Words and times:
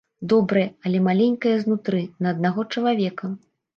Добрая, 0.31 0.63
але 0.89 1.01
маленькая 1.09 1.53
знутры, 1.65 2.01
на 2.27 2.33
аднаго 2.37 2.67
чалавека. 2.77 3.35